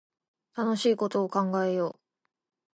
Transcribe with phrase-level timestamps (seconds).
[0.57, 1.99] 楽しいこと考えよう